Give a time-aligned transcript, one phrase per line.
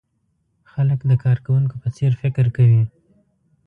[0.71, 2.83] خلک د کارکوونکو په څېر فکر کوي.